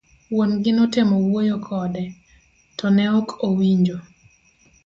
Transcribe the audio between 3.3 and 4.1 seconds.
owinjo.